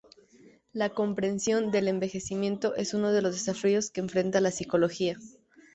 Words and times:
La 0.73 0.89
comprensión 0.89 1.69
del 1.69 1.87
envejecimiento 1.87 2.73
es 2.73 2.95
uno 2.95 3.11
de 3.11 3.21
los 3.21 3.33
desafíos 3.33 3.91
que 3.91 3.99
enfrenta 4.01 4.41
la 4.41 4.49
psicología. 4.49 5.19